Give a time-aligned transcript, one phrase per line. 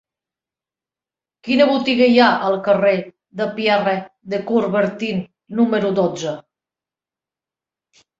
[1.47, 2.93] Quina botiga hi ha al carrer
[3.41, 3.93] de Pierre
[4.35, 5.21] de Coubertin
[5.61, 6.35] número dotze?